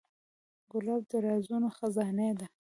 ګلاب 0.71 1.01
د 1.09 1.11
رازونو 1.25 1.69
خزانې 1.77 2.31
ده. 2.39 2.45